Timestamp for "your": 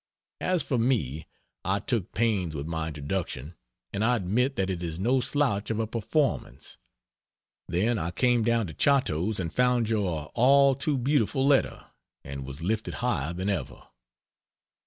9.89-10.31